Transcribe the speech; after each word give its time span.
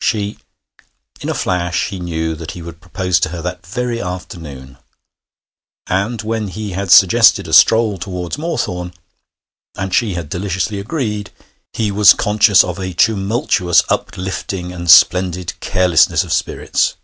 She.... 0.00 0.38
In 1.22 1.28
a 1.28 1.34
flash 1.34 1.88
he 1.88 1.98
knew 1.98 2.36
that 2.36 2.52
he 2.52 2.62
would 2.62 2.80
propose 2.80 3.18
to 3.18 3.30
her 3.30 3.42
that 3.42 3.66
very 3.66 4.00
afternoon. 4.00 4.78
And 5.88 6.22
when 6.22 6.46
he 6.46 6.70
had 6.70 6.92
suggested 6.92 7.48
a 7.48 7.52
stroll 7.52 7.98
towards 7.98 8.38
Moorthorne, 8.38 8.94
and 9.74 9.92
she 9.92 10.14
had 10.14 10.28
deliciously 10.28 10.78
agreed, 10.78 11.32
he 11.72 11.90
was 11.90 12.14
conscious 12.14 12.62
of 12.62 12.78
a 12.78 12.92
tumultuous 12.94 13.82
uplifting 13.88 14.72
and 14.72 14.88
splendid 14.88 15.58
carelessness 15.58 16.22
of 16.22 16.32
spirits. 16.32 16.94